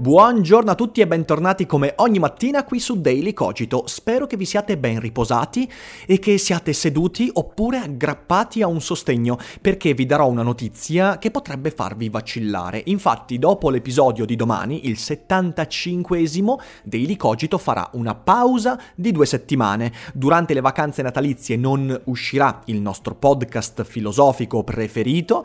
Buongiorno 0.00 0.70
a 0.70 0.74
tutti 0.74 1.02
e 1.02 1.06
bentornati 1.06 1.66
come 1.66 1.92
ogni 1.96 2.18
mattina 2.18 2.64
qui 2.64 2.80
su 2.80 3.02
Daily 3.02 3.34
Cogito. 3.34 3.82
Spero 3.86 4.26
che 4.26 4.38
vi 4.38 4.46
siate 4.46 4.78
ben 4.78 4.98
riposati 4.98 5.70
e 6.06 6.18
che 6.18 6.38
siate 6.38 6.72
seduti 6.72 7.28
oppure 7.30 7.76
aggrappati 7.76 8.62
a 8.62 8.66
un 8.66 8.80
sostegno, 8.80 9.36
perché 9.60 9.92
vi 9.92 10.06
darò 10.06 10.26
una 10.26 10.40
notizia 10.40 11.18
che 11.18 11.30
potrebbe 11.30 11.70
farvi 11.70 12.08
vacillare. 12.08 12.80
Infatti, 12.86 13.38
dopo 13.38 13.68
l'episodio 13.68 14.24
di 14.24 14.36
domani, 14.36 14.88
il 14.88 14.96
75esimo, 14.98 16.58
Daily 16.82 17.16
Cogito 17.16 17.58
farà 17.58 17.86
una 17.92 18.14
pausa 18.14 18.80
di 18.94 19.12
due 19.12 19.26
settimane. 19.26 19.92
Durante 20.14 20.54
le 20.54 20.62
vacanze 20.62 21.02
natalizie 21.02 21.56
non 21.56 22.00
uscirà 22.04 22.62
il 22.64 22.80
nostro 22.80 23.16
podcast 23.16 23.84
filosofico 23.84 24.64
preferito, 24.64 25.44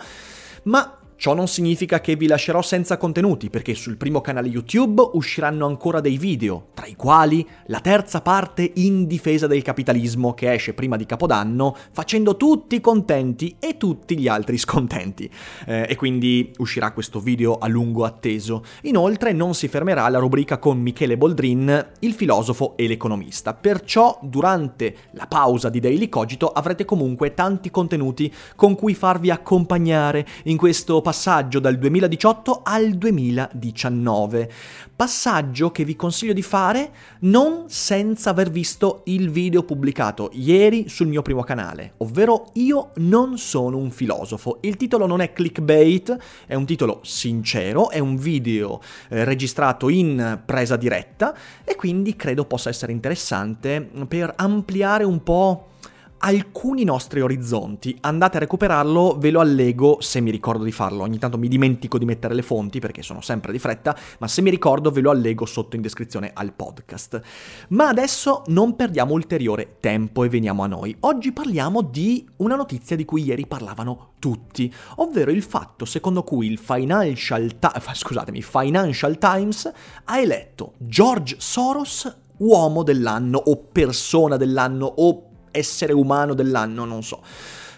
ma 0.64 1.00
Ciò 1.18 1.34
non 1.34 1.48
significa 1.48 2.02
che 2.02 2.18
vi 2.18 2.28
lascerò 2.28 2.62
senza 2.62 2.98
contenuti, 2.98 3.50
perché 3.50 3.74
sul 3.74 3.96
primo 3.96 4.20
canale 4.20 4.50
YouTube 4.50 5.02
usciranno 5.14 5.66
ancora 5.66 6.02
dei 6.02 6.18
video, 6.18 6.68
tra 6.74 6.86
i 6.88 6.96
quali 6.96 7.48
la 7.68 7.80
terza 7.80 8.22
parte 8.22 8.70
in 8.76 9.08
difesa 9.08 9.48
del 9.48 9.62
capitalismo 9.62 10.34
che 10.34 10.52
esce 10.52 10.74
prima 10.74 10.98
di 10.98 11.06
Capodanno, 11.06 11.76
facendo 11.92 12.36
tutti 12.36 12.82
contenti 12.82 13.56
e 13.60 13.78
tutti 13.78 14.20
gli 14.20 14.28
altri 14.28 14.58
scontenti. 14.60 15.30
Eh, 15.66 15.86
e 15.90 15.96
quindi 15.96 16.52
uscirà 16.58 16.92
questo 16.92 17.22
video 17.22 17.58
a 17.58 17.68
lungo 17.68 18.04
atteso. 18.04 18.64
Inoltre 18.82 19.32
non 19.32 19.54
si 19.54 19.70
fermerà 19.70 20.08
la 20.10 20.20
rubrica 20.20 20.58
con 20.58 20.80
Michele 20.80 21.18
Boldrin, 21.18 21.92
il 22.00 22.14
filosofo 22.14 22.76
e 22.76 22.88
l'economista. 22.88 23.54
Perciò 23.54 24.20
durante 24.22 24.96
la 25.12 25.28
pausa 25.28 25.70
di 25.70 25.80
Daily 25.80 26.10
Cogito 26.10 26.50
avrete 26.50 26.84
comunque 26.84 27.34
tanti 27.34 27.72
contenuti 27.72 28.32
con 28.56 28.76
cui 28.76 28.94
farvi 28.94 29.32
accompagnare 29.32 30.26
in 30.44 30.58
questo 30.58 31.02
passaggio 31.06 31.60
dal 31.60 31.78
2018 31.78 32.62
al 32.64 32.94
2019. 32.94 34.52
Passaggio 34.96 35.70
che 35.70 35.86
vi 35.86 35.96
consiglio 35.96 36.34
di 36.34 36.42
fare 36.42 36.90
non 37.20 37.66
senza 37.68 38.32
aver 38.32 38.50
visto 38.50 39.04
il 39.06 39.30
video 39.30 39.62
pubblicato 39.62 40.32
ieri 40.34 40.90
sul 40.90 41.06
mio 41.06 41.22
primo 41.22 41.44
canale, 41.44 41.94
ovvero 41.98 42.50
Io 42.54 42.90
non 42.96 43.38
sono 43.38 43.78
un 43.78 43.92
filosofo. 43.92 44.58
Il 44.62 44.78
titolo 44.78 45.06
non 45.06 45.22
è 45.22 45.32
clickbait, 45.32 46.18
è 46.48 46.56
un 46.56 46.66
titolo 46.66 47.02
sincero, 47.04 47.92
è 47.92 48.00
un 48.00 48.16
video 48.16 48.82
eh, 49.10 49.24
registrato 49.26 49.90
in 49.90 50.42
presa 50.44 50.76
diretta 50.76 51.38
e 51.64 51.76
quindi 51.76 52.16
credo 52.16 52.46
possa 52.46 52.70
essere 52.70 52.92
interessante 52.92 53.88
per 54.08 54.34
ampliare 54.38 55.04
un 55.04 55.22
po' 55.22 55.68
alcuni 56.26 56.84
nostri 56.84 57.22
orizzonti. 57.22 57.96
Andate 58.02 58.38
a 58.38 58.40
recuperarlo, 58.40 59.16
ve 59.20 59.30
lo 59.30 59.42
allego 59.42 59.98
se 60.00 60.22
mi 60.22 60.32
ricordo 60.32 60.64
di 60.64 60.72
farlo. 60.72 61.04
Ogni 61.04 61.20
tanto 61.20 61.38
mi 61.38 61.48
dimentico 61.48 62.00
di 62.00 62.06
mettere 62.06 62.34
le 62.34 62.42
fonti 62.42 62.80
perché 62.80 63.04
sono 63.04 63.22
sempre 63.22 63.52
di 63.52 63.60
fretta, 63.60 63.96
ma 64.18 64.28
se 64.28 64.42
mi 64.42 64.50
ricordo 64.50 64.90
ve 64.90 65.02
lo 65.02 65.12
allego 65.12 65.46
sotto 65.46 65.76
in 65.76 65.84
descrizione 65.84 66.32
al 66.34 66.54
podcast. 66.54 67.22
Ma 67.70 67.90
adesso 67.90 68.42
non 68.48 68.76
perdiamo 68.76 69.14
ulteriore 69.14 69.78
tempo 69.80 70.24
e 70.24 70.30
veniamo 70.30 70.64
a 70.64 70.68
noi. 70.68 70.96
Oggi 71.02 71.32
parliamo 71.32 71.84
di 71.84 72.28
una 72.38 72.56
notizia 72.56 72.96
di 72.96 73.06
cui 73.06 73.24
ieri 73.24 73.46
parlavano 73.46 74.14
tutti, 74.18 74.74
ovvero 74.96 75.30
il 75.30 75.44
fatto 75.44 75.86
secondo 75.86 76.24
cui 76.24 76.48
il 76.48 76.58
Financial, 76.58 77.60
Ta- 77.60 77.80
Financial 77.80 79.18
Times 79.20 79.72
ha 80.06 80.20
eletto 80.20 80.74
George 80.80 81.36
Soros 81.38 82.18
uomo 82.38 82.82
dell'anno 82.82 83.38
o 83.38 83.58
persona 83.72 84.38
dell'anno 84.38 84.86
o 84.88 85.30
essere 85.56 85.94
umano 85.94 86.34
dell'anno, 86.34 86.86
non 86.86 87.04
so. 87.04 87.22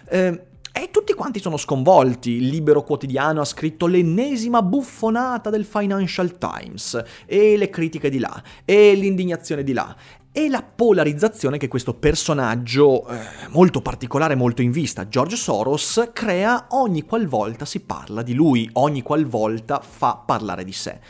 Eh, 0.08 0.46
e 0.72 0.90
tutti 0.92 1.12
quanti 1.12 1.40
sono 1.40 1.56
sconvolti. 1.56 2.32
Il 2.32 2.48
Libero 2.48 2.84
Quotidiano 2.84 3.40
ha 3.40 3.44
scritto 3.44 3.86
l'ennesima 3.86 4.62
buffonata 4.62 5.50
del 5.50 5.64
Financial 5.64 6.38
Times, 6.38 7.02
e 7.26 7.56
le 7.56 7.68
critiche 7.68 8.10
di 8.10 8.18
là, 8.18 8.40
e 8.64 8.94
l'indignazione 8.94 9.64
di 9.64 9.72
là, 9.72 9.96
e 10.30 10.48
la 10.48 10.62
polarizzazione 10.62 11.58
che 11.58 11.66
questo 11.66 11.94
personaggio 11.94 13.08
eh, 13.08 13.18
molto 13.48 13.80
particolare, 13.80 14.36
molto 14.36 14.62
in 14.62 14.70
vista, 14.70 15.08
George 15.08 15.34
Soros, 15.34 16.10
crea 16.12 16.66
ogni 16.70 17.02
qualvolta 17.02 17.64
si 17.64 17.80
parla 17.80 18.22
di 18.22 18.34
lui, 18.34 18.68
ogni 18.74 19.02
qualvolta 19.02 19.80
fa 19.80 20.22
parlare 20.24 20.62
di 20.64 20.72
sé. 20.72 21.00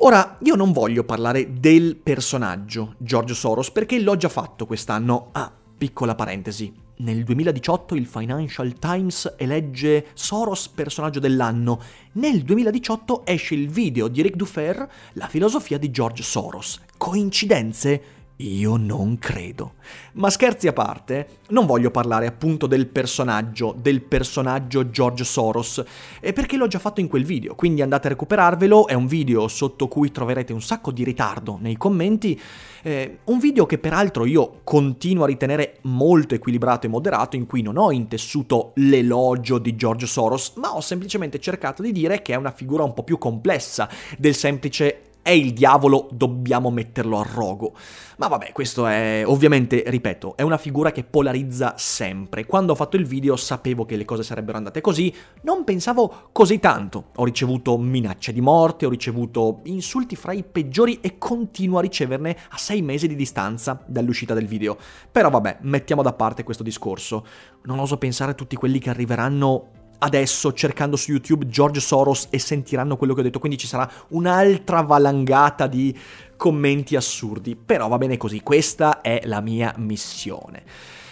Ora, 0.00 0.36
io 0.42 0.54
non 0.54 0.72
voglio 0.72 1.04
parlare 1.04 1.58
del 1.58 1.96
personaggio 1.96 2.96
George 2.98 3.32
Soros 3.32 3.70
perché 3.70 3.98
l'ho 3.98 4.16
già 4.16 4.28
fatto 4.28 4.66
quest'anno. 4.66 5.30
Ah, 5.32 5.50
Piccola 5.76 6.14
parentesi. 6.14 6.72
Nel 6.98 7.22
2018 7.22 7.94
il 7.96 8.06
Financial 8.06 8.72
Times 8.78 9.34
elegge 9.36 10.06
Soros 10.14 10.68
personaggio 10.68 11.20
dell'anno. 11.20 11.78
Nel 12.12 12.42
2018 12.42 13.26
esce 13.26 13.54
il 13.54 13.68
video 13.68 14.08
di 14.08 14.22
Rick 14.22 14.36
Dufer, 14.36 14.88
La 15.12 15.28
filosofia 15.28 15.76
di 15.76 15.90
George 15.90 16.22
Soros. 16.22 16.80
Coincidenze? 16.96 18.15
Io 18.40 18.76
non 18.76 19.18
credo. 19.18 19.74
Ma 20.14 20.28
scherzi 20.28 20.68
a 20.68 20.74
parte, 20.74 21.38
non 21.48 21.64
voglio 21.64 21.90
parlare 21.90 22.26
appunto 22.26 22.66
del 22.66 22.86
personaggio, 22.86 23.74
del 23.78 24.02
personaggio 24.02 24.90
George 24.90 25.24
Soros, 25.24 25.82
perché 26.20 26.58
l'ho 26.58 26.66
già 26.66 26.78
fatto 26.78 27.00
in 27.00 27.08
quel 27.08 27.24
video, 27.24 27.54
quindi 27.54 27.80
andate 27.80 28.08
a 28.08 28.10
recuperarvelo, 28.10 28.88
è 28.88 28.92
un 28.92 29.06
video 29.06 29.48
sotto 29.48 29.88
cui 29.88 30.10
troverete 30.10 30.52
un 30.52 30.60
sacco 30.60 30.90
di 30.90 31.02
ritardo 31.02 31.56
nei 31.58 31.78
commenti, 31.78 32.38
eh, 32.82 33.20
un 33.24 33.38
video 33.38 33.64
che 33.64 33.78
peraltro 33.78 34.26
io 34.26 34.60
continuo 34.64 35.24
a 35.24 35.28
ritenere 35.28 35.78
molto 35.82 36.34
equilibrato 36.34 36.86
e 36.86 36.90
moderato, 36.90 37.36
in 37.36 37.46
cui 37.46 37.62
non 37.62 37.78
ho 37.78 37.90
intessuto 37.90 38.72
l'elogio 38.74 39.56
di 39.56 39.74
George 39.76 40.06
Soros, 40.06 40.52
ma 40.56 40.76
ho 40.76 40.82
semplicemente 40.82 41.40
cercato 41.40 41.80
di 41.80 41.90
dire 41.90 42.20
che 42.20 42.34
è 42.34 42.36
una 42.36 42.52
figura 42.52 42.84
un 42.84 42.92
po' 42.92 43.02
più 43.02 43.16
complessa 43.16 43.88
del 44.18 44.34
semplice 44.34 45.00
è 45.26 45.30
il 45.30 45.52
diavolo, 45.52 46.06
dobbiamo 46.12 46.70
metterlo 46.70 47.18
a 47.18 47.26
rogo. 47.28 47.72
Ma 48.18 48.28
vabbè, 48.28 48.52
questo 48.52 48.86
è 48.86 49.24
ovviamente, 49.26 49.82
ripeto, 49.84 50.36
è 50.36 50.42
una 50.42 50.56
figura 50.56 50.92
che 50.92 51.02
polarizza 51.02 51.74
sempre. 51.76 52.46
Quando 52.46 52.70
ho 52.70 52.74
fatto 52.76 52.94
il 52.94 53.06
video 53.06 53.34
sapevo 53.34 53.84
che 53.84 53.96
le 53.96 54.04
cose 54.04 54.22
sarebbero 54.22 54.56
andate 54.56 54.80
così, 54.80 55.12
non 55.42 55.64
pensavo 55.64 56.28
così 56.30 56.60
tanto. 56.60 57.06
Ho 57.16 57.24
ricevuto 57.24 57.76
minacce 57.76 58.32
di 58.32 58.40
morte, 58.40 58.86
ho 58.86 58.88
ricevuto 58.88 59.62
insulti 59.64 60.14
fra 60.14 60.30
i 60.30 60.44
peggiori 60.44 61.00
e 61.00 61.18
continuo 61.18 61.78
a 61.78 61.82
riceverne 61.82 62.36
a 62.50 62.56
sei 62.56 62.80
mesi 62.80 63.08
di 63.08 63.16
distanza 63.16 63.82
dall'uscita 63.84 64.32
del 64.32 64.46
video. 64.46 64.78
Però 65.10 65.28
vabbè, 65.28 65.58
mettiamo 65.62 66.02
da 66.02 66.12
parte 66.12 66.44
questo 66.44 66.62
discorso. 66.62 67.26
Non 67.64 67.80
oso 67.80 67.98
pensare 67.98 68.30
a 68.30 68.34
tutti 68.34 68.54
quelli 68.54 68.78
che 68.78 68.90
arriveranno 68.90 69.70
adesso 69.98 70.52
cercando 70.52 70.96
su 70.96 71.10
YouTube 71.10 71.46
George 71.46 71.80
Soros 71.80 72.28
e 72.30 72.38
sentiranno 72.38 72.96
quello 72.96 73.14
che 73.14 73.20
ho 73.20 73.22
detto, 73.22 73.38
quindi 73.38 73.58
ci 73.58 73.66
sarà 73.66 73.90
un'altra 74.08 74.82
valangata 74.82 75.66
di 75.66 75.96
commenti 76.36 76.96
assurdi, 76.96 77.56
però 77.56 77.88
va 77.88 77.98
bene 77.98 78.16
così, 78.16 78.40
questa 78.40 79.00
è 79.00 79.22
la 79.24 79.40
mia 79.40 79.74
missione. 79.78 80.64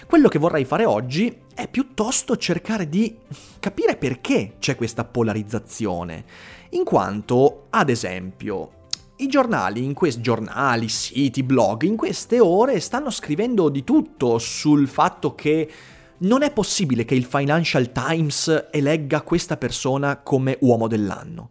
Quello 0.06 0.28
che 0.28 0.38
vorrei 0.38 0.64
fare 0.64 0.84
oggi 0.84 1.34
è 1.54 1.66
piuttosto 1.68 2.36
cercare 2.36 2.88
di 2.88 3.16
capire 3.58 3.96
perché 3.96 4.56
c'è 4.58 4.76
questa 4.76 5.04
polarizzazione, 5.04 6.24
in 6.70 6.84
quanto, 6.84 7.66
ad 7.70 7.88
esempio, 7.88 8.82
i 9.16 9.28
giornali, 9.28 9.92
questi 9.92 10.20
giornali, 10.20 10.88
siti, 10.88 11.42
blog, 11.42 11.82
in 11.82 11.96
queste 11.96 12.40
ore 12.40 12.80
stanno 12.80 13.10
scrivendo 13.10 13.68
di 13.68 13.84
tutto 13.84 14.38
sul 14.38 14.88
fatto 14.88 15.34
che 15.34 15.70
non 16.24 16.42
è 16.42 16.52
possibile 16.52 17.04
che 17.04 17.14
il 17.14 17.24
Financial 17.24 17.90
Times 17.92 18.68
elegga 18.70 19.22
questa 19.22 19.56
persona 19.56 20.18
come 20.18 20.58
uomo 20.60 20.88
dell'anno. 20.88 21.50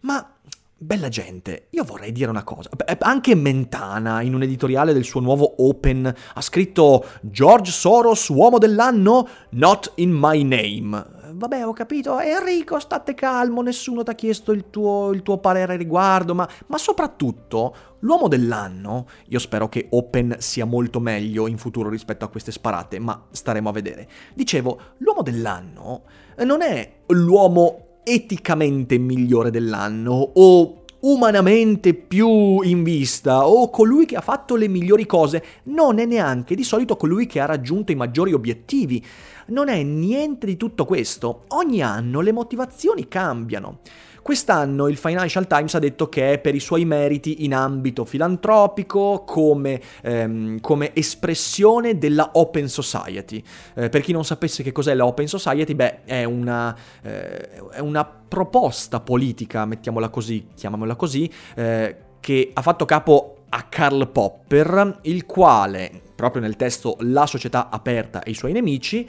Ma 0.00 0.34
Bella 0.82 1.10
gente, 1.10 1.66
io 1.72 1.84
vorrei 1.84 2.10
dire 2.10 2.30
una 2.30 2.42
cosa. 2.42 2.70
Anche 3.00 3.34
Mentana, 3.34 4.22
in 4.22 4.32
un 4.32 4.42
editoriale 4.42 4.94
del 4.94 5.04
suo 5.04 5.20
nuovo 5.20 5.56
Open, 5.58 6.10
ha 6.32 6.40
scritto 6.40 7.04
George 7.20 7.70
Soros, 7.70 8.30
uomo 8.30 8.56
dell'anno? 8.56 9.28
Not 9.50 9.92
in 9.96 10.10
my 10.10 10.42
name. 10.42 11.06
Vabbè, 11.34 11.66
ho 11.66 11.72
capito, 11.72 12.18
Enrico, 12.20 12.78
state 12.78 13.14
calmo, 13.14 13.62
nessuno 13.62 14.02
ti 14.02 14.10
ha 14.10 14.14
chiesto 14.14 14.52
il 14.52 14.70
tuo, 14.70 15.10
il 15.12 15.22
tuo 15.22 15.38
parere 15.38 15.74
a 15.74 15.76
riguardo, 15.76 16.34
ma, 16.34 16.48
ma 16.66 16.78
soprattutto 16.78 17.74
l'uomo 18.00 18.28
dell'anno, 18.28 19.06
io 19.28 19.38
spero 19.38 19.68
che 19.68 19.86
Open 19.90 20.36
sia 20.38 20.64
molto 20.64 21.00
meglio 21.00 21.46
in 21.46 21.58
futuro 21.58 21.88
rispetto 21.88 22.24
a 22.24 22.28
queste 22.28 22.52
sparate, 22.52 22.98
ma 22.98 23.26
staremo 23.30 23.68
a 23.68 23.72
vedere. 23.72 24.08
Dicevo, 24.34 24.80
l'uomo 24.98 25.22
dell'anno 25.22 26.02
non 26.44 26.62
è 26.62 27.00
l'uomo 27.08 28.00
eticamente 28.02 28.98
migliore 28.98 29.50
dell'anno 29.50 30.32
o 30.34 30.79
umanamente 31.00 31.94
più 31.94 32.60
in 32.62 32.82
vista 32.82 33.46
o 33.46 33.70
colui 33.70 34.06
che 34.06 34.16
ha 34.16 34.20
fatto 34.20 34.56
le 34.56 34.68
migliori 34.68 35.06
cose, 35.06 35.42
non 35.64 35.98
è 35.98 36.04
neanche 36.04 36.54
di 36.54 36.64
solito 36.64 36.96
colui 36.96 37.26
che 37.26 37.40
ha 37.40 37.46
raggiunto 37.46 37.92
i 37.92 37.96
maggiori 37.96 38.32
obiettivi. 38.32 39.04
Non 39.46 39.68
è 39.68 39.82
niente 39.82 40.46
di 40.46 40.56
tutto 40.56 40.84
questo. 40.84 41.44
Ogni 41.48 41.82
anno 41.82 42.20
le 42.20 42.32
motivazioni 42.32 43.08
cambiano. 43.08 43.80
Quest'anno 44.22 44.88
il 44.88 44.96
Financial 44.96 45.46
Times 45.46 45.74
ha 45.74 45.78
detto 45.78 46.08
che 46.08 46.32
è 46.32 46.38
per 46.38 46.54
i 46.54 46.60
suoi 46.60 46.84
meriti 46.84 47.44
in 47.44 47.54
ambito 47.54 48.04
filantropico 48.04 49.24
come, 49.26 49.80
ehm, 50.02 50.60
come 50.60 50.94
espressione 50.94 51.98
della 51.98 52.30
Open 52.34 52.68
Society. 52.68 53.42
Eh, 53.74 53.88
per 53.88 54.02
chi 54.02 54.12
non 54.12 54.24
sapesse 54.24 54.62
che 54.62 54.72
cos'è 54.72 54.94
la 54.94 55.06
Open 55.06 55.26
Society, 55.26 55.74
beh, 55.74 56.04
è 56.04 56.24
una, 56.24 56.76
eh, 57.02 57.68
è 57.70 57.80
una 57.80 58.04
proposta 58.04 59.00
politica, 59.00 59.64
mettiamola 59.64 60.08
così, 60.08 60.48
chiamiamola 60.54 60.96
così, 60.96 61.30
eh, 61.56 61.96
che 62.20 62.50
ha 62.52 62.62
fatto 62.62 62.84
capo 62.84 63.36
a 63.48 63.62
Karl 63.64 64.08
Popper, 64.08 64.98
il 65.02 65.26
quale, 65.26 65.90
proprio 66.14 66.42
nel 66.42 66.56
testo 66.56 66.96
La 67.00 67.26
società 67.26 67.68
aperta 67.70 68.22
e 68.22 68.30
i 68.30 68.34
suoi 68.34 68.52
nemici, 68.52 69.08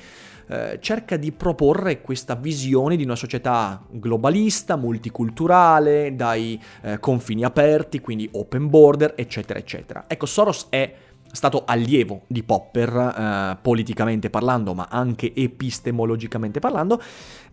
eh, 0.52 0.80
cerca 0.82 1.16
di 1.16 1.32
proporre 1.32 2.02
questa 2.02 2.36
visione 2.36 2.98
di 2.98 3.06
una 3.06 3.16
società 3.16 3.82
globalista, 3.90 4.76
multiculturale, 4.76 6.14
dai 6.14 6.62
eh, 6.82 7.00
confini 7.00 7.46
aperti, 7.46 8.02
quindi 8.02 8.28
open 8.34 8.68
border, 8.70 9.14
eccetera, 9.16 9.58
eccetera. 9.58 10.04
Ecco, 10.08 10.26
Soros 10.26 10.68
è 10.68 10.94
stato 11.32 11.64
allievo 11.66 12.24
di 12.28 12.44
Popper, 12.44 12.90
eh, 12.90 13.58
politicamente 13.62 14.30
parlando, 14.30 14.74
ma 14.74 14.88
anche 14.90 15.34
epistemologicamente 15.34 16.60
parlando, 16.60 17.02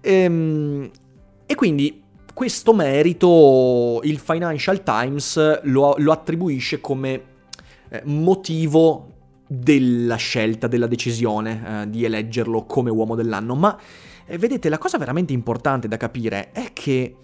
ehm, 0.00 0.90
e 1.46 1.54
quindi 1.54 2.02
questo 2.34 2.74
merito 2.74 4.00
il 4.02 4.18
Financial 4.18 4.82
Times 4.82 5.62
lo, 5.62 5.94
lo 5.98 6.10
attribuisce 6.10 6.80
come 6.80 7.22
eh, 7.90 8.02
motivo 8.06 9.17
della 9.48 10.16
scelta, 10.16 10.68
della 10.68 10.86
decisione 10.86 11.82
eh, 11.82 11.90
di 11.90 12.04
eleggerlo 12.04 12.64
come 12.64 12.90
uomo 12.90 13.14
dell'anno, 13.14 13.54
ma 13.54 13.76
eh, 14.26 14.38
vedete 14.38 14.68
la 14.68 14.78
cosa 14.78 14.98
veramente 14.98 15.32
importante 15.32 15.88
da 15.88 15.96
capire 15.96 16.52
è 16.52 16.72
che 16.72 17.16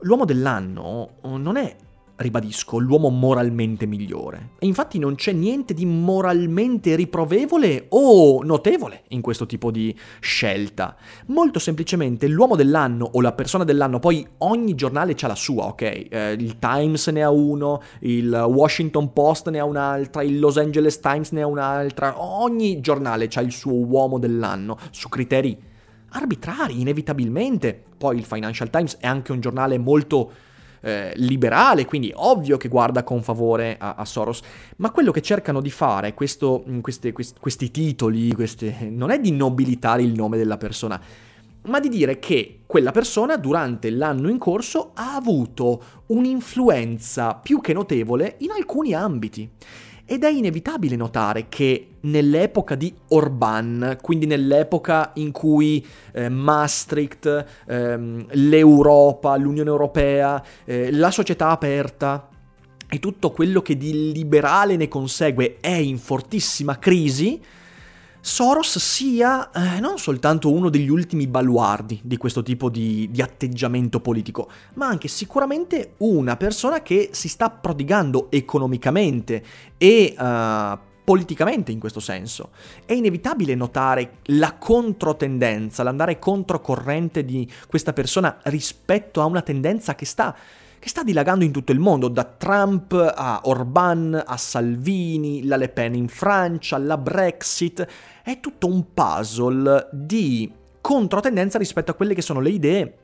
l'uomo 0.00 0.24
dell'anno 0.26 1.14
non 1.22 1.56
è 1.56 1.74
ribadisco, 2.20 2.78
l'uomo 2.78 3.08
moralmente 3.08 3.86
migliore. 3.86 4.50
E 4.58 4.66
infatti 4.66 4.98
non 4.98 5.14
c'è 5.14 5.32
niente 5.32 5.74
di 5.74 5.86
moralmente 5.86 6.94
riprovevole 6.94 7.86
o 7.90 8.42
notevole 8.42 9.04
in 9.08 9.20
questo 9.20 9.46
tipo 9.46 9.70
di 9.70 9.94
scelta. 10.20 10.96
Molto 11.26 11.58
semplicemente 11.58 12.28
l'uomo 12.28 12.56
dell'anno 12.56 13.08
o 13.12 13.20
la 13.20 13.32
persona 13.32 13.64
dell'anno, 13.64 13.98
poi 13.98 14.26
ogni 14.38 14.74
giornale 14.74 15.16
ha 15.18 15.26
la 15.26 15.34
sua, 15.34 15.66
ok? 15.66 15.82
Eh, 15.82 16.32
il 16.38 16.58
Times 16.58 17.06
ne 17.08 17.22
ha 17.22 17.30
uno, 17.30 17.80
il 18.00 18.30
Washington 18.30 19.12
Post 19.12 19.48
ne 19.48 19.58
ha 19.58 19.64
un'altra, 19.64 20.22
il 20.22 20.38
Los 20.38 20.58
Angeles 20.58 21.00
Times 21.00 21.30
ne 21.32 21.42
ha 21.42 21.46
un'altra, 21.46 22.22
ogni 22.22 22.80
giornale 22.80 23.28
ha 23.32 23.40
il 23.40 23.52
suo 23.52 23.74
uomo 23.74 24.18
dell'anno 24.18 24.76
su 24.90 25.08
criteri 25.08 25.68
arbitrari, 26.10 26.80
inevitabilmente. 26.80 27.84
Poi 27.96 28.16
il 28.16 28.24
Financial 28.24 28.70
Times 28.70 28.96
è 28.98 29.06
anche 29.06 29.32
un 29.32 29.40
giornale 29.40 29.78
molto 29.78 30.32
eh, 30.80 31.12
liberale, 31.16 31.84
quindi 31.84 32.12
ovvio 32.14 32.56
che 32.56 32.68
guarda 32.68 33.02
con 33.02 33.22
favore 33.22 33.76
a, 33.78 33.94
a 33.94 34.04
Soros, 34.04 34.40
ma 34.76 34.90
quello 34.90 35.10
che 35.10 35.20
cercano 35.22 35.60
di 35.60 35.70
fare 35.70 36.14
questo, 36.14 36.64
queste, 36.80 37.12
questi, 37.12 37.38
questi 37.38 37.70
titoli 37.70 38.32
queste, 38.32 38.88
non 38.90 39.10
è 39.10 39.20
di 39.20 39.32
nobilitare 39.32 40.02
il 40.02 40.12
nome 40.12 40.36
della 40.36 40.56
persona, 40.56 41.00
ma 41.62 41.78
di 41.78 41.88
dire 41.88 42.18
che 42.18 42.60
quella 42.66 42.90
persona 42.90 43.36
durante 43.36 43.90
l'anno 43.90 44.28
in 44.28 44.38
corso 44.38 44.92
ha 44.94 45.14
avuto 45.14 45.82
un'influenza 46.06 47.34
più 47.34 47.60
che 47.60 47.72
notevole 47.72 48.36
in 48.38 48.50
alcuni 48.50 48.94
ambiti. 48.94 49.50
Ed 50.12 50.24
è 50.24 50.28
inevitabile 50.28 50.96
notare 50.96 51.46
che 51.48 51.98
nell'epoca 52.00 52.74
di 52.74 52.92
Orban, 53.10 53.96
quindi 54.02 54.26
nell'epoca 54.26 55.12
in 55.14 55.30
cui 55.30 55.86
eh, 56.10 56.28
Maastricht, 56.28 57.44
ehm, 57.68 58.26
l'Europa, 58.32 59.36
l'Unione 59.36 59.70
Europea, 59.70 60.42
eh, 60.64 60.90
la 60.90 61.12
società 61.12 61.50
aperta 61.50 62.28
e 62.88 62.98
tutto 62.98 63.30
quello 63.30 63.62
che 63.62 63.76
di 63.76 64.10
liberale 64.12 64.74
ne 64.74 64.88
consegue 64.88 65.58
è 65.60 65.68
in 65.68 65.98
fortissima 65.98 66.76
crisi, 66.80 67.40
Soros 68.22 68.78
sia 68.78 69.50
eh, 69.50 69.80
non 69.80 69.98
soltanto 69.98 70.52
uno 70.52 70.68
degli 70.68 70.90
ultimi 70.90 71.26
baluardi 71.26 72.00
di 72.02 72.18
questo 72.18 72.42
tipo 72.42 72.68
di, 72.68 73.08
di, 73.10 73.22
atteggiamento 73.22 74.00
politico, 74.00 74.50
ma 74.74 74.86
anche 74.86 75.08
sicuramente 75.08 75.94
una 75.98 76.36
persona 76.36 76.82
che 76.82 77.10
si 77.12 77.28
sta 77.28 77.48
prodigando 77.48 78.30
economicamente 78.30 79.42
e 79.78 80.14
uh, 80.18 80.78
politicamente 81.02 81.72
in 81.72 81.80
questo 81.80 82.00
senso. 82.00 82.50
È 82.84 82.92
inevitabile 82.92 83.54
notare 83.54 84.18
la 84.24 84.54
controtendenza, 84.54 85.82
l'andare 85.82 86.18
controcorrente 86.18 87.24
di 87.24 87.50
questa 87.68 87.94
persona 87.94 88.38
rispetto 88.44 89.22
a 89.22 89.24
una 89.24 89.42
tendenza 89.42 89.94
che 89.94 90.04
sta 90.04 90.36
che 90.80 90.88
sta 90.88 91.02
dilagando 91.02 91.44
in 91.44 91.52
tutto 91.52 91.72
il 91.72 91.78
mondo, 91.78 92.08
da 92.08 92.24
Trump 92.24 92.92
a 92.92 93.42
Orban 93.44 94.20
a 94.26 94.36
Salvini, 94.38 95.44
la 95.44 95.56
Le 95.56 95.68
Pen 95.68 95.94
in 95.94 96.08
Francia, 96.08 96.78
la 96.78 96.96
Brexit. 96.96 97.86
È 98.22 98.38
tutto 98.40 98.66
un 98.66 98.92
puzzle 98.92 99.88
di 99.92 100.50
controtendenza 100.80 101.58
rispetto 101.58 101.90
a 101.90 101.94
quelle 101.94 102.14
che 102.14 102.22
sono 102.22 102.40
le 102.40 102.50
idee 102.50 102.94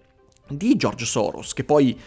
di 0.49 0.77
George 0.77 1.05
Soros, 1.05 1.53
che 1.53 1.65
poi 1.65 1.99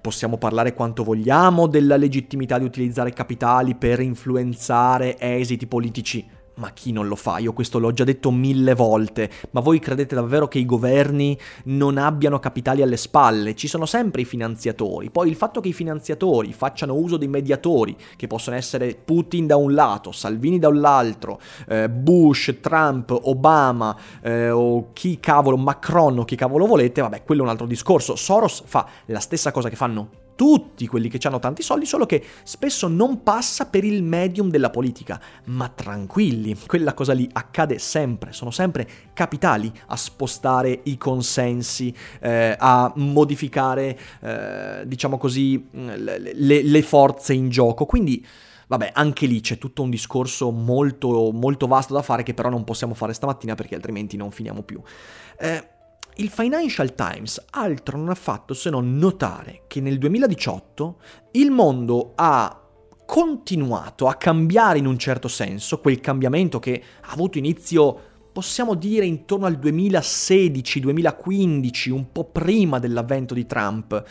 possiamo 0.00 0.36
parlare 0.36 0.74
quanto 0.74 1.04
vogliamo 1.04 1.66
della 1.66 1.96
legittimità 1.96 2.58
di 2.58 2.64
utilizzare 2.64 3.12
capitali 3.12 3.74
per 3.74 4.00
influenzare 4.00 5.16
esiti 5.18 5.66
politici 5.66 6.26
ma 6.54 6.70
chi 6.72 6.92
non 6.92 7.08
lo 7.08 7.16
fa? 7.16 7.38
Io 7.38 7.52
questo 7.52 7.78
l'ho 7.78 7.92
già 7.92 8.04
detto 8.04 8.30
mille 8.30 8.74
volte, 8.74 9.30
ma 9.50 9.60
voi 9.60 9.78
credete 9.78 10.14
davvero 10.14 10.48
che 10.48 10.58
i 10.58 10.66
governi 10.66 11.38
non 11.64 11.96
abbiano 11.98 12.38
capitali 12.38 12.82
alle 12.82 12.96
spalle? 12.96 13.54
Ci 13.54 13.68
sono 13.68 13.86
sempre 13.86 14.22
i 14.22 14.24
finanziatori. 14.24 15.10
Poi 15.10 15.28
il 15.28 15.36
fatto 15.36 15.60
che 15.60 15.68
i 15.68 15.72
finanziatori 15.72 16.52
facciano 16.52 16.94
uso 16.94 17.16
dei 17.16 17.28
mediatori, 17.28 17.96
che 18.16 18.26
possono 18.26 18.56
essere 18.56 18.94
Putin 18.94 19.46
da 19.46 19.56
un 19.56 19.74
lato, 19.74 20.12
Salvini 20.12 20.58
dall'altro, 20.58 21.40
eh, 21.68 21.88
Bush, 21.88 22.56
Trump, 22.60 23.16
Obama 23.22 23.96
eh, 24.20 24.50
o 24.50 24.92
chi 24.92 25.18
cavolo, 25.20 25.56
Macron 25.56 26.18
o 26.18 26.24
chi 26.24 26.36
cavolo 26.36 26.66
volete, 26.66 27.00
vabbè, 27.00 27.22
quello 27.24 27.42
è 27.42 27.44
un 27.44 27.50
altro 27.50 27.66
discorso. 27.66 28.16
Soros 28.16 28.62
fa 28.66 28.86
la 29.06 29.20
stessa 29.20 29.50
cosa 29.52 29.68
che 29.68 29.76
fanno 29.76 30.20
tutti 30.34 30.86
quelli 30.86 31.08
che 31.08 31.18
hanno 31.26 31.38
tanti 31.38 31.62
soldi, 31.62 31.86
solo 31.86 32.06
che 32.06 32.22
spesso 32.42 32.88
non 32.88 33.22
passa 33.22 33.66
per 33.66 33.84
il 33.84 34.02
medium 34.02 34.50
della 34.50 34.70
politica. 34.70 35.20
Ma 35.44 35.68
tranquilli, 35.68 36.56
quella 36.66 36.94
cosa 36.94 37.12
lì 37.12 37.28
accade 37.32 37.78
sempre, 37.78 38.32
sono 38.32 38.50
sempre 38.50 38.88
capitali 39.12 39.72
a 39.86 39.96
spostare 39.96 40.80
i 40.84 40.96
consensi, 40.96 41.94
eh, 42.20 42.56
a 42.58 42.92
modificare, 42.96 43.98
eh, 44.20 44.82
diciamo 44.86 45.18
così, 45.18 45.68
le, 45.70 46.18
le, 46.34 46.62
le 46.62 46.82
forze 46.82 47.32
in 47.32 47.48
gioco. 47.48 47.86
Quindi... 47.86 48.26
Vabbè, 48.64 48.92
anche 48.94 49.26
lì 49.26 49.42
c'è 49.42 49.58
tutto 49.58 49.82
un 49.82 49.90
discorso 49.90 50.50
molto, 50.50 51.30
molto 51.30 51.66
vasto 51.66 51.92
da 51.92 52.00
fare 52.00 52.22
che 52.22 52.32
però 52.32 52.48
non 52.48 52.64
possiamo 52.64 52.94
fare 52.94 53.12
stamattina 53.12 53.54
perché 53.54 53.74
altrimenti 53.74 54.16
non 54.16 54.30
finiamo 54.30 54.62
più. 54.62 54.80
Eh, 55.38 55.71
il 56.16 56.28
Financial 56.28 56.94
Times 56.94 57.42
altro 57.50 57.96
non 57.96 58.10
ha 58.10 58.14
fatto 58.14 58.52
se 58.54 58.70
non 58.70 58.96
notare 58.96 59.62
che 59.66 59.80
nel 59.80 59.98
2018 59.98 61.00
il 61.32 61.50
mondo 61.50 62.12
ha 62.14 62.56
continuato 63.04 64.06
a 64.08 64.14
cambiare 64.14 64.78
in 64.78 64.86
un 64.86 64.96
certo 64.98 65.28
senso, 65.28 65.80
quel 65.80 66.00
cambiamento 66.00 66.58
che 66.58 66.82
ha 67.02 67.12
avuto 67.12 67.36
inizio 67.38 68.10
possiamo 68.32 68.74
dire 68.74 69.04
intorno 69.04 69.46
al 69.46 69.58
2016-2015, 69.58 71.90
un 71.90 72.10
po' 72.10 72.24
prima 72.24 72.78
dell'avvento 72.78 73.34
di 73.34 73.44
Trump, 73.44 74.02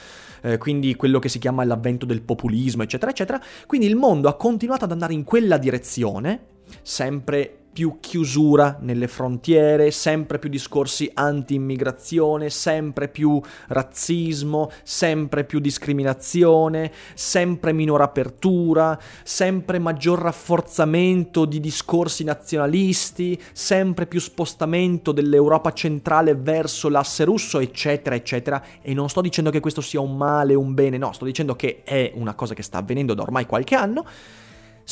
eh, 0.41 0.59
quindi 0.59 0.93
quello 0.95 1.17
che 1.17 1.29
si 1.29 1.39
chiama 1.39 1.63
l'avvento 1.63 2.05
del 2.05 2.21
populismo, 2.21 2.83
eccetera, 2.83 3.09
eccetera. 3.09 3.41
Quindi 3.65 3.87
il 3.87 3.95
mondo 3.95 4.29
ha 4.29 4.35
continuato 4.35 4.85
ad 4.85 4.91
andare 4.91 5.13
in 5.13 5.23
quella 5.23 5.57
direzione, 5.57 6.45
sempre 6.83 7.60
più 7.71 7.97
chiusura 7.99 8.77
nelle 8.81 9.07
frontiere, 9.07 9.91
sempre 9.91 10.39
più 10.39 10.49
discorsi 10.49 11.09
anti-immigrazione, 11.13 12.49
sempre 12.49 13.07
più 13.07 13.41
razzismo, 13.67 14.69
sempre 14.83 15.45
più 15.45 15.59
discriminazione, 15.59 16.91
sempre 17.13 17.71
minore 17.71 18.03
apertura, 18.03 18.99
sempre 19.23 19.79
maggior 19.79 20.19
rafforzamento 20.19 21.45
di 21.45 21.59
discorsi 21.59 22.23
nazionalisti, 22.23 23.39
sempre 23.53 24.05
più 24.05 24.19
spostamento 24.19 25.11
dell'Europa 25.11 25.71
centrale 25.71 26.35
verso 26.35 26.89
l'asse 26.89 27.23
russo, 27.23 27.59
eccetera, 27.59 28.15
eccetera. 28.15 28.61
E 28.81 28.93
non 28.93 29.09
sto 29.09 29.21
dicendo 29.21 29.49
che 29.49 29.61
questo 29.61 29.81
sia 29.81 30.01
un 30.01 30.17
male 30.17 30.53
un 30.53 30.73
bene, 30.73 30.97
no, 30.97 31.13
sto 31.13 31.25
dicendo 31.25 31.55
che 31.55 31.81
è 31.83 32.11
una 32.15 32.33
cosa 32.33 32.53
che 32.53 32.63
sta 32.63 32.79
avvenendo 32.79 33.13
da 33.13 33.21
ormai 33.21 33.45
qualche 33.45 33.75
anno 33.75 34.05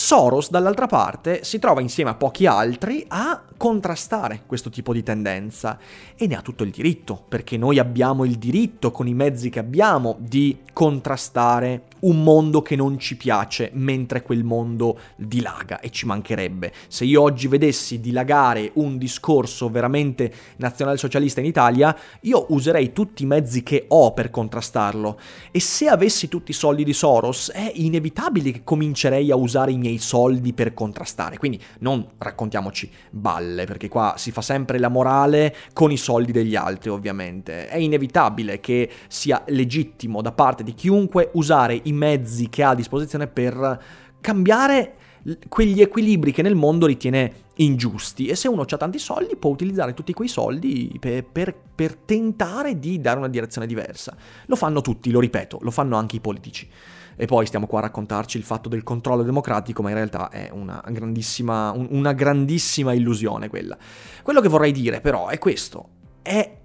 Soros, 0.01 0.49
dall'altra 0.49 0.87
parte, 0.87 1.43
si 1.43 1.59
trova 1.59 1.81
insieme 1.81 2.11
a 2.11 2.15
pochi 2.15 2.45
altri 2.45 3.03
a 3.09 3.43
contrastare 3.57 4.43
questo 4.45 4.69
tipo 4.69 4.93
di 4.93 5.03
tendenza. 5.03 5.77
E 6.15 6.25
ne 6.25 6.37
ha 6.37 6.41
tutto 6.41 6.63
il 6.63 6.71
diritto, 6.71 7.21
perché 7.27 7.57
noi 7.57 7.79
abbiamo 7.79 8.23
il 8.23 8.37
diritto, 8.37 8.91
con 8.91 9.09
i 9.09 9.13
mezzi 9.13 9.49
che 9.49 9.59
abbiamo, 9.59 10.15
di 10.17 10.59
contrastare 10.71 11.81
un 12.01 12.23
mondo 12.23 12.61
che 12.61 12.75
non 12.75 12.97
ci 12.99 13.17
piace 13.17 13.71
mentre 13.73 14.21
quel 14.21 14.43
mondo 14.43 14.99
dilaga 15.15 15.79
e 15.79 15.89
ci 15.89 16.05
mancherebbe. 16.05 16.71
Se 16.87 17.05
io 17.05 17.21
oggi 17.21 17.47
vedessi 17.47 17.99
dilagare 17.99 18.71
un 18.75 18.97
discorso 18.97 19.69
veramente 19.69 20.31
nazionalsocialista 20.57 21.39
in 21.39 21.45
Italia, 21.45 21.95
io 22.21 22.45
userei 22.49 22.93
tutti 22.93 23.23
i 23.23 23.25
mezzi 23.25 23.63
che 23.63 23.85
ho 23.87 24.13
per 24.13 24.29
contrastarlo 24.29 25.19
e 25.51 25.59
se 25.59 25.87
avessi 25.87 26.27
tutti 26.27 26.51
i 26.51 26.53
soldi 26.53 26.83
di 26.83 26.93
Soros 26.93 27.51
è 27.51 27.71
inevitabile 27.75 28.51
che 28.51 28.61
comincerei 28.63 29.31
a 29.31 29.35
usare 29.35 29.71
i 29.71 29.77
miei 29.77 29.97
soldi 29.97 30.53
per 30.53 30.73
contrastare. 30.73 31.37
Quindi 31.37 31.61
non 31.79 32.05
raccontiamoci 32.17 32.89
balle, 33.09 33.65
perché 33.65 33.87
qua 33.87 34.15
si 34.17 34.31
fa 34.31 34.41
sempre 34.41 34.79
la 34.79 34.89
morale 34.89 35.55
con 35.73 35.91
i 35.91 35.97
soldi 35.97 36.31
degli 36.31 36.55
altri, 36.55 36.89
ovviamente. 36.89 37.67
È 37.67 37.77
inevitabile 37.77 38.59
che 38.59 38.89
sia 39.07 39.43
legittimo 39.47 40.21
da 40.21 40.31
parte 40.31 40.63
di 40.63 40.73
chiunque 40.73 41.29
usare 41.33 41.79
i 41.83 41.88
mezzi 41.93 42.49
che 42.49 42.63
ha 42.63 42.69
a 42.69 42.75
disposizione 42.75 43.27
per 43.27 43.81
cambiare 44.21 44.95
quegli 45.47 45.81
equilibri 45.81 46.31
che 46.31 46.41
nel 46.41 46.55
mondo 46.55 46.85
ritiene 46.85 47.47
ingiusti 47.55 48.27
e 48.27 48.35
se 48.35 48.47
uno 48.47 48.61
ha 48.61 48.77
tanti 48.77 48.99
soldi 48.99 49.35
può 49.35 49.49
utilizzare 49.49 49.93
tutti 49.93 50.13
quei 50.13 50.29
soldi 50.29 50.95
per, 50.99 51.25
per, 51.25 51.55
per, 51.75 51.95
tentare 51.95 52.79
di 52.79 53.01
dare 53.01 53.17
una 53.17 53.27
direzione 53.27 53.67
diversa. 53.67 54.15
Lo 54.45 54.55
fanno 54.55 54.81
tutti, 54.81 55.11
lo 55.11 55.19
ripeto, 55.19 55.59
lo 55.61 55.71
fanno 55.71 55.97
anche 55.97 56.15
i 56.15 56.21
politici. 56.21 56.69
E 57.21 57.25
poi 57.25 57.45
stiamo 57.45 57.67
qua 57.67 57.79
a 57.79 57.83
raccontarci 57.83 58.37
il 58.37 58.43
fatto 58.43 58.69
del 58.69 58.83
controllo 58.83 59.23
democratico, 59.23 59.81
ma 59.81 59.89
in 59.89 59.95
realtà 59.95 60.29
è 60.29 60.49
una 60.53 60.81
grandissima, 60.87 61.71
una 61.71 62.13
grandissima 62.13 62.93
illusione 62.93 63.49
quella. 63.49 63.77
Quello 64.23 64.39
che 64.39 64.47
vorrei 64.47 64.71
dire 64.71 65.01
però 65.01 65.27
è 65.27 65.37
questo, 65.37 65.89
è 66.21 66.57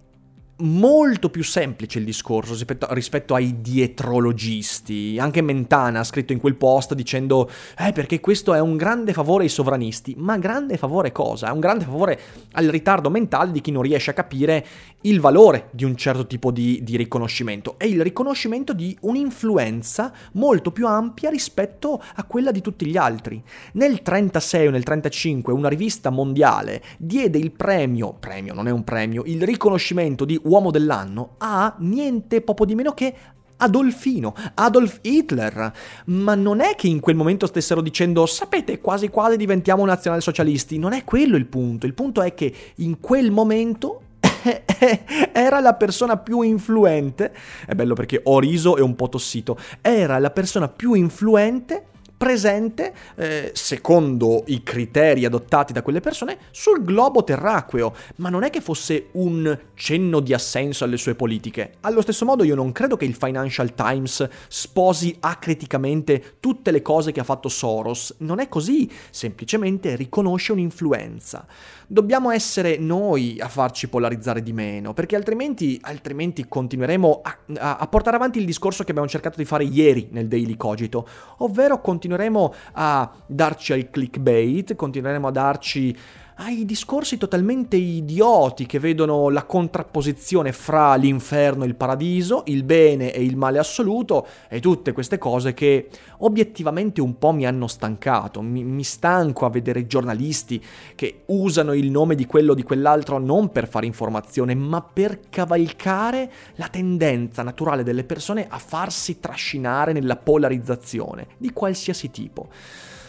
molto 0.59 1.31
più 1.31 1.43
semplice 1.43 1.99
il 1.99 2.05
discorso 2.05 2.53
rispetto, 2.53 2.87
rispetto, 2.91 3.35
ai 3.35 3.61
dietrologisti. 3.61 5.19
Anche 5.19 5.43
Mentana 5.43 6.01
ha 6.01 6.05
scritto 6.05 6.33
in 6.33 6.39
quel 6.39 6.55
post 6.55 6.95
dicendo 6.95 7.51
eh 7.77 7.93
perché 7.93 8.21
questo 8.21 8.55
è 8.55 8.61
un 8.61 8.77
grande 8.77 9.13
favore 9.13 9.45
ai 9.45 9.49
sovranisti. 9.49 10.15
Ma 10.19 10.39
grande 10.39 10.77
favore 10.77 11.13
cosa? 11.13 11.49
È 11.49 11.51
un 11.51 11.61
grande 11.61 11.85
favore 11.85 12.21
al 12.53 12.67
ritardo 12.67 13.11
mentale 13.11 13.51
di 13.51 13.61
chi 13.61 13.71
non 13.71 13.83
riesce 13.83 14.11
a 14.11 14.15
capire 14.15 14.67
il 15.03 15.21
valore 15.21 15.69
di 15.73 15.85
un 15.85 15.97
certo 15.97 16.27
tipo 16.27 16.51
di, 16.51 16.81
di 16.83 16.97
riconoscimento. 16.97 17.77
È 17.79 17.85
il 17.85 18.03
riconoscimento 18.03 18.73
di 18.73 18.97
un'influenza 19.01 20.13
molto 20.33 20.71
più 20.71 20.87
ampia 20.87 21.31
rispetto 21.31 22.01
a 22.15 22.25
quella 22.25 22.51
di 22.51 22.61
tutti 22.61 22.87
gli 22.87 22.97
altri. 22.97 23.43
Nel 23.73 24.03
36 24.03 24.69
o 24.69 24.71
nel 24.71 24.83
35 24.83 25.53
una 25.53 25.69
rivista 25.69 26.11
mondiale 26.11 26.83
diede 26.99 27.39
il 27.39 27.51
premio, 27.51 28.15
premio 28.19 28.55
non 28.55 28.69
è 28.69 28.71
un 28.71 28.85
premio, 28.85 29.23
il 29.27 29.43
riconoscimento 29.43 30.25
di 30.25 30.41
uomo 30.45 30.71
dell'anno 30.71 31.35
a 31.39 31.75
niente 31.79 32.41
poco 32.41 32.65
di 32.65 32.75
meno 32.75 32.93
che 32.93 33.15
Adolfino, 33.57 34.35
Adolf 34.55 34.99
Hitler. 35.03 35.73
Ma 36.07 36.35
non 36.35 36.61
è 36.61 36.75
che 36.75 36.89
in 36.89 37.01
quel 37.01 37.17
momento 37.17 37.47
stessero 37.47 37.81
dicendo 37.81 38.27
sapete 38.27 38.81
quasi 38.81 39.09
quasi 39.09 39.37
diventiamo 39.37 39.85
nazionalsocialisti, 39.85 40.79
non 40.79 40.93
è 40.93 41.05
quello 41.05 41.37
il 41.37 41.47
punto, 41.47 41.87
il 41.87 41.95
punto 41.95 42.23
è 42.23 42.35
che 42.35 42.53
in 42.77 43.01
quel 43.01 43.31
momento 43.31 44.01
era 45.33 45.61
la 45.61 45.75
persona 45.75 46.17
più 46.17 46.43
influente, 46.43 47.35
è 47.67 47.75
bello 47.75 47.95
perché 47.95 48.21
ho 48.25 48.39
riso 48.39 48.77
e 48.77 48.83
un 48.83 48.95
po' 48.95 49.09
tossito, 49.09 49.59
era 49.81 50.19
la 50.19 50.31
persona 50.31 50.69
più 50.69 50.95
influente 50.95 51.87
presente, 52.17 52.95
eh, 53.17 53.51
secondo 53.55 54.45
i 54.47 54.63
criteri 54.63 55.25
adottati 55.25 55.73
da 55.73 55.83
quelle 55.83 56.01
persone, 56.01 56.39
sul 56.53 56.83
globo 56.83 57.25
terracqueo, 57.25 57.95
ma 58.17 58.29
non 58.29 58.45
è 58.45 58.51
che 58.51 58.61
fosse 58.61 59.09
un 59.13 59.59
cenno 59.75 60.21
di 60.21 60.33
assenso 60.33 60.85
alle 60.85 60.97
sue 60.97 61.15
politiche. 61.15 61.75
Allo 61.81 62.01
stesso 62.01 62.25
modo 62.25 62.45
io 62.45 62.55
non 62.55 62.73
credo 62.73 62.97
che 62.97 63.05
il 63.05 63.15
Financial 63.15 63.75
Times 63.75 64.27
sposi 64.49 65.17
acriticamente 65.21 66.37
tutte 66.41 66.71
le 66.71 66.83
cose 66.83 67.13
che 67.13 67.21
ha 67.21 67.25
fatto 67.25 67.49
Soros, 67.49 68.15
non 68.19 68.39
è 68.39 68.49
così, 68.49 68.91
semplicemente 69.11 69.97
riconosce 69.97 70.53
un'influenza. 70.53 71.47
Dobbiamo 71.87 72.31
essere 72.31 72.79
noi 72.79 73.39
a 73.41 73.49
farci 73.49 73.89
polarizzare 73.89 74.43
di 74.43 74.53
meno, 74.53 74.95
perché 74.95 75.17
altrimenti, 75.17 75.79
altrimenti 75.83 76.47
continueremo 76.49 77.21
a, 77.23 77.39
a, 77.59 77.77
a 77.77 77.87
portare 77.89 78.17
avanti 78.17 78.39
il 78.39 78.47
discorso 78.47 78.85
che 78.85 78.91
abbiamo 78.91 79.09
cercato 79.09 79.37
di 79.37 79.45
fare 79.45 79.65
ieri 79.65 80.09
nel 80.11 80.27
Daily 80.27 80.57
Cogito, 80.57 81.07
ovvero 81.39 81.81
continuare 81.81 82.04
continueremo 82.05 82.53
a 82.73 83.11
darci 83.27 83.73
al 83.73 83.89
clickbait, 83.89 84.75
continueremo 84.75 85.29
a 85.29 85.31
darci 85.31 85.97
ai 86.37 86.65
discorsi 86.65 87.17
totalmente 87.17 87.77
idioti 87.77 88.67
che 88.67 88.81
vedono 88.81 89.29
la 89.29 89.45
contrapposizione 89.45 90.53
fra 90.53 90.97
l'inferno 90.97 91.63
e 91.63 91.69
il 91.69 91.77
paradiso, 91.77 92.43
il 92.47 92.65
bene 92.65 93.13
e 93.13 93.23
il 93.23 93.37
male 93.37 93.59
assoluto 93.59 94.27
e 94.49 94.59
tutte 94.59 94.93
queste 94.93 95.17
cose 95.19 95.55
che 95.55 95.89
obiettivamente 96.19 97.01
un 97.01 97.19
po' 97.19 97.33
mi 97.33 97.47
hanno 97.47 97.69
stancato. 97.69 98.43
Mi, 98.43 98.65
mi 98.65 98.83
stanco 98.83 99.47
a 99.47 99.51
vedere 99.51 99.87
giornalisti 99.87 100.63
che 100.97 101.23
usano 101.27 101.73
il 101.73 101.91
nome 101.91 102.17
di 102.17 102.27
quello 102.27 102.53
o 102.53 102.55
di 102.55 102.65
quell'altro 102.65 103.19
non 103.19 103.51
per 103.51 103.69
fare 103.69 103.87
informazione, 103.87 104.55
ma 104.55 104.83
per 104.83 105.21
cavalcare 105.31 106.31
la 106.57 106.67
tendenza 106.69 107.43
naturale 107.43 107.85
delle 107.85 108.05
persone 108.05 108.47
a 108.49 108.59
farsi 108.59 109.21
trascinare 109.21 109.93
nella 109.93 110.17
polarizzazione 110.17 111.29
di 111.39 111.53
qualsiasi 111.53 112.11
tipo. 112.11 112.49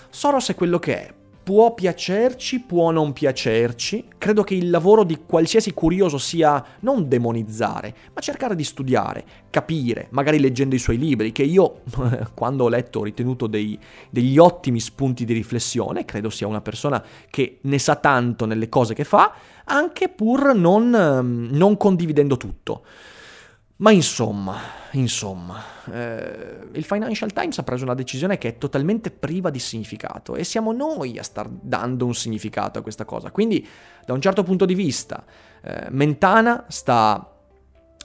Soros 0.09 0.49
è 0.49 0.55
quello 0.55 0.79
che 0.79 1.07
è, 1.07 1.13
può 1.45 1.75
piacerci, 1.75 2.61
può 2.61 2.89
non 2.89 3.13
piacerci. 3.13 4.05
Credo 4.17 4.43
che 4.43 4.55
il 4.55 4.71
lavoro 4.71 5.03
di 5.03 5.19
qualsiasi 5.27 5.75
curioso 5.75 6.17
sia 6.17 6.65
non 6.79 7.07
demonizzare, 7.07 7.93
ma 8.15 8.19
cercare 8.19 8.55
di 8.55 8.63
studiare, 8.63 9.23
capire, 9.51 10.07
magari 10.09 10.39
leggendo 10.39 10.73
i 10.73 10.79
suoi 10.79 10.97
libri, 10.97 11.31
che 11.31 11.43
io 11.43 11.83
quando 12.33 12.63
ho 12.63 12.67
letto 12.67 12.99
ho 12.99 13.03
ritenuto 13.03 13.45
dei, 13.45 13.77
degli 14.09 14.39
ottimi 14.39 14.79
spunti 14.79 15.23
di 15.23 15.33
riflessione, 15.33 16.03
credo 16.03 16.31
sia 16.31 16.47
una 16.47 16.61
persona 16.61 17.01
che 17.29 17.59
ne 17.61 17.77
sa 17.77 17.95
tanto 17.95 18.45
nelle 18.45 18.67
cose 18.67 18.95
che 18.95 19.03
fa, 19.03 19.31
anche 19.65 20.09
pur 20.09 20.55
non, 20.55 20.89
non 21.51 21.77
condividendo 21.77 22.37
tutto. 22.37 22.81
Ma 23.77 23.91
insomma, 23.91 24.57
insomma, 24.91 25.61
eh, 25.91 26.59
il 26.71 26.85
Financial 26.85 27.33
Times 27.33 27.57
ha 27.57 27.63
preso 27.63 27.83
una 27.83 27.93
decisione 27.93 28.37
che 28.37 28.47
è 28.47 28.57
totalmente 28.57 29.11
priva 29.11 29.49
di 29.49 29.59
significato 29.59 30.35
e 30.35 30.45
siamo 30.45 30.71
noi 30.71 31.17
a 31.17 31.23
star 31.23 31.49
dando 31.49 32.05
un 32.05 32.15
significato 32.15 32.79
a 32.79 32.81
questa 32.81 33.03
cosa. 33.03 33.31
Quindi, 33.31 33.67
da 34.05 34.13
un 34.13 34.21
certo 34.21 34.43
punto 34.43 34.63
di 34.63 34.75
vista, 34.75 35.25
eh, 35.61 35.87
Mentana 35.89 36.63
sta 36.69 37.35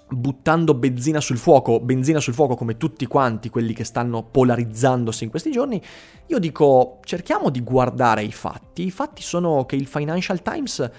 buttando 0.08 0.74
benzina 0.74 1.20
sul 1.20 1.38
fuoco, 1.38 1.78
benzina 1.78 2.18
sul 2.18 2.34
fuoco 2.34 2.56
come 2.56 2.76
tutti 2.76 3.06
quanti 3.06 3.48
quelli 3.48 3.72
che 3.72 3.84
stanno 3.84 4.24
polarizzandosi 4.24 5.22
in 5.22 5.30
questi 5.30 5.52
giorni, 5.52 5.80
io 6.26 6.38
dico 6.40 6.98
cerchiamo 7.04 7.48
di 7.48 7.62
guardare 7.62 8.24
i 8.24 8.32
fatti. 8.32 8.86
I 8.86 8.90
fatti 8.90 9.22
sono 9.22 9.64
che 9.66 9.76
il 9.76 9.86
Financial 9.86 10.42
Times 10.42 10.90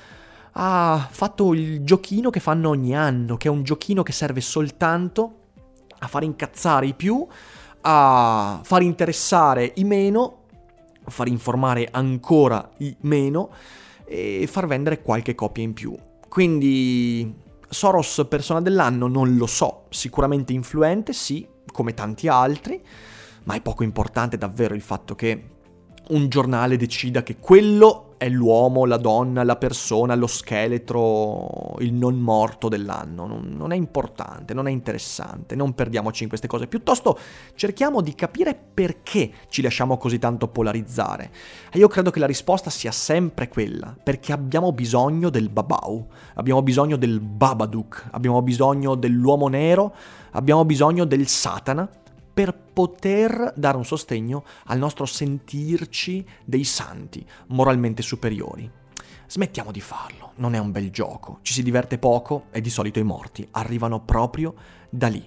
ha 0.54 1.08
fatto 1.10 1.54
il 1.54 1.84
giochino 1.84 2.30
che 2.30 2.40
fanno 2.40 2.70
ogni 2.70 2.96
anno, 2.96 3.38
che 3.38 3.48
è 3.48 3.52
un 3.52 3.64
giochino 3.64 4.04
che 4.04 4.12
serve 4.12 4.42
soltanto 4.42 5.36
a 6.00 6.08
far 6.08 6.24
incazzare 6.24 6.88
i 6.88 6.94
più, 6.94 7.26
a 7.82 8.60
far 8.64 8.82
interessare 8.82 9.72
i 9.76 9.84
meno, 9.84 10.44
a 11.04 11.12
far 11.12 11.28
informare 11.28 11.88
ancora 11.92 12.70
i 12.78 12.96
meno 13.02 13.50
e 14.06 14.46
far 14.48 14.68
vendere 14.68 15.02
qualche 15.02 15.36
copia 15.36 15.64
in 15.64 15.74
più. 15.74 15.96
Quindi 16.28 17.34
Soros 17.70 18.26
persona 18.28 18.62
dell'anno 18.62 19.08
non 19.08 19.36
lo 19.38 19.48
so, 19.48 19.86
sicuramente 19.90 20.54
influente, 20.54 21.14
sì, 21.14 21.48
come 21.72 21.94
tanti 21.94 22.28
altri, 22.28 22.84
ma 23.44 23.56
è 23.56 23.62
poco 23.62 23.84
importante 23.84 24.38
davvero 24.38 24.76
il 24.76 24.82
fatto 24.82 25.16
che 25.16 25.50
un 26.10 26.28
giornale 26.28 26.76
decida 26.76 27.24
che 27.24 27.38
quello 27.38 28.11
è 28.22 28.30
l'uomo, 28.30 28.86
la 28.86 28.98
donna, 28.98 29.44
la 29.44 29.56
persona, 29.56 30.14
lo 30.14 30.28
scheletro, 30.28 31.74
il 31.80 31.92
non 31.92 32.20
morto 32.20 32.70
dell'anno. 32.70 33.26
Non, 33.26 33.56
non, 33.58 33.72
è 33.72 33.76
importante, 33.76 34.54
non 34.54 34.68
è 34.68 34.70
interessante, 34.70 35.56
non 35.56 35.74
perdiamoci 35.74 36.22
in 36.22 36.30
queste 36.30 36.46
cose. 36.46 36.68
Piuttosto 36.68 37.18
cerchiamo 37.56 38.00
di 38.02 38.14
capire 38.14 38.54
perché 38.54 39.32
ci 39.50 39.64
lasciamo 39.64 39.98
così 39.98 40.20
tanto 40.20 40.50
polarizzare. 40.50 41.32
E 41.72 41.80
io 41.80 41.88
credo 41.88 42.12
che 42.12 42.20
la 42.20 42.28
risposta 42.28 42.70
sia 42.70 42.92
sempre 42.92 43.48
quella, 43.48 43.98
perché 44.04 44.34
abbiamo 44.34 44.72
bisogno 44.72 45.32
del 45.32 45.50
babau, 45.50 46.06
abbiamo 46.36 46.62
bisogno 46.62 46.98
del 46.98 47.20
babadook, 47.20 48.10
abbiamo 48.12 48.44
bisogno 48.44 48.94
dell'uomo 48.94 49.48
nero, 49.48 49.96
abbiamo 50.34 50.64
bisogno 50.64 51.06
del 51.06 51.26
satana 51.26 51.90
per 52.42 52.56
poter 52.56 53.54
dare 53.56 53.78
un 53.78 53.86
sostegno 53.86 54.44
al 54.66 54.80
nostro 54.80 55.06
sentirci 55.06 56.26
dei 56.44 56.64
santi, 56.64 57.24
moralmente 57.50 58.02
superiori. 58.02 58.68
Smettiamo 59.28 59.72
di 59.72 59.80
farlo, 59.80 60.32
non 60.38 60.56
è 60.56 60.58
un 60.58 60.72
bel 60.72 60.90
gioco, 60.90 61.38
ci 61.44 61.54
si 61.54 61.62
diverte 61.62 62.00
poco 62.00 62.46
e 62.50 62.60
di 62.60 62.72
solito 62.72 62.98
i 62.98 63.04
morti 63.04 63.48
arrivano 63.52 64.04
proprio 64.04 64.56
da 64.90 65.08
lì. 65.08 65.24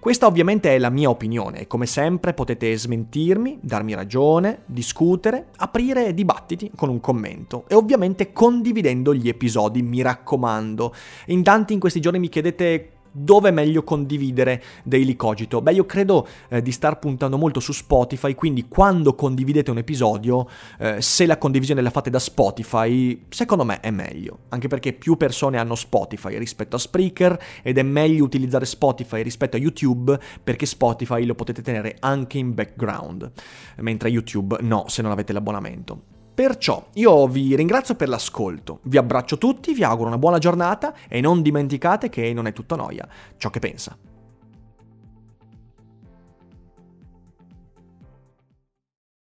Questa 0.00 0.26
ovviamente 0.26 0.74
è 0.74 0.78
la 0.78 0.90
mia 0.90 1.10
opinione 1.10 1.60
e 1.60 1.66
come 1.68 1.86
sempre 1.86 2.34
potete 2.34 2.76
smentirmi, 2.76 3.60
darmi 3.62 3.94
ragione, 3.94 4.62
discutere, 4.66 5.50
aprire 5.58 6.12
dibattiti 6.12 6.72
con 6.74 6.88
un 6.88 6.98
commento 6.98 7.66
e 7.68 7.76
ovviamente 7.76 8.32
condividendo 8.32 9.14
gli 9.14 9.28
episodi, 9.28 9.82
mi 9.82 10.02
raccomando. 10.02 10.92
In 11.26 11.44
tanti 11.44 11.72
in 11.72 11.78
questi 11.78 12.00
giorni 12.00 12.18
mi 12.18 12.28
chiedete 12.28 12.95
dove 13.16 13.48
è 13.48 13.52
meglio 13.52 13.82
condividere 13.82 14.62
Daily 14.84 15.16
Cogito? 15.16 15.62
Beh, 15.62 15.72
io 15.72 15.86
credo 15.86 16.26
eh, 16.48 16.60
di 16.60 16.72
star 16.72 16.98
puntando 16.98 17.38
molto 17.38 17.60
su 17.60 17.72
Spotify, 17.72 18.34
quindi 18.34 18.68
quando 18.68 19.14
condividete 19.14 19.70
un 19.70 19.78
episodio, 19.78 20.48
eh, 20.78 21.00
se 21.00 21.24
la 21.26 21.38
condivisione 21.38 21.80
la 21.80 21.90
fate 21.90 22.10
da 22.10 22.18
Spotify, 22.18 23.24
secondo 23.28 23.64
me 23.64 23.80
è 23.80 23.90
meglio, 23.90 24.40
anche 24.50 24.68
perché 24.68 24.92
più 24.92 25.16
persone 25.16 25.58
hanno 25.58 25.74
Spotify 25.74 26.36
rispetto 26.38 26.76
a 26.76 26.78
Spreaker 26.78 27.38
ed 27.62 27.78
è 27.78 27.82
meglio 27.82 28.24
utilizzare 28.24 28.66
Spotify 28.66 29.22
rispetto 29.22 29.56
a 29.56 29.60
YouTube 29.60 30.18
perché 30.42 30.66
Spotify 30.66 31.24
lo 31.24 31.34
potete 31.34 31.62
tenere 31.62 31.96
anche 32.00 32.38
in 32.38 32.54
background, 32.54 33.30
mentre 33.76 34.10
YouTube 34.10 34.58
no, 34.60 34.84
se 34.88 35.02
non 35.02 35.10
avete 35.10 35.32
l'abbonamento. 35.32 36.15
Perciò 36.36 36.88
io 36.96 37.26
vi 37.28 37.56
ringrazio 37.56 37.94
per 37.94 38.10
l'ascolto, 38.10 38.80
vi 38.82 38.98
abbraccio 38.98 39.38
tutti, 39.38 39.72
vi 39.72 39.82
auguro 39.82 40.08
una 40.08 40.18
buona 40.18 40.36
giornata 40.36 40.94
e 41.08 41.22
non 41.22 41.40
dimenticate 41.40 42.10
che 42.10 42.34
non 42.34 42.46
è 42.46 42.52
tutto 42.52 42.76
noia 42.76 43.08
ciò 43.38 43.48
che 43.48 43.58
pensa. 43.58 43.96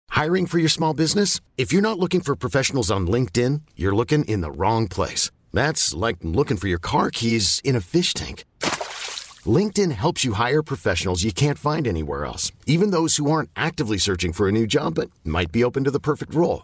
Hiring 0.09 0.47
for 0.47 0.57
your 0.57 0.71
small 0.71 0.95
business? 0.95 1.39
If 1.55 1.71
you're 1.71 1.87
not 1.87 1.99
looking 1.99 2.23
for 2.23 2.35
professionals 2.35 2.89
on 2.89 3.05
LinkedIn, 3.05 3.61
you're 3.75 3.95
looking 3.95 4.23
in 4.25 4.41
the 4.41 4.49
wrong 4.49 4.87
place. 4.87 5.29
That's 5.51 5.93
like 5.93 6.17
looking 6.23 6.57
for 6.57 6.67
your 6.67 6.81
car 6.81 7.11
keys 7.11 7.61
in 7.63 7.75
a 7.75 7.81
fish 7.81 8.15
tank. 8.15 8.43
LinkedIn 9.45 9.91
helps 9.91 10.25
you 10.25 10.33
hire 10.33 10.63
professionals 10.63 11.23
you 11.23 11.31
can't 11.31 11.59
find 11.59 11.85
anywhere 11.85 12.25
else, 12.25 12.51
even 12.65 12.89
those 12.89 13.17
who 13.17 13.29
aren't 13.29 13.51
actively 13.55 13.99
searching 13.99 14.33
for 14.33 14.47
a 14.47 14.51
new 14.51 14.65
job 14.65 14.95
but 14.95 15.11
might 15.23 15.51
be 15.51 15.63
open 15.63 15.83
to 15.83 15.91
the 15.91 15.99
perfect 15.99 16.33
role. 16.33 16.63